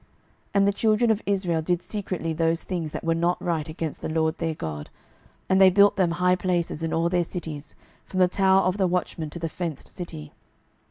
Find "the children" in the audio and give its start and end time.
0.67-1.11